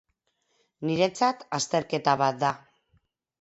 [0.89, 2.51] Niretzat azterketa bat da.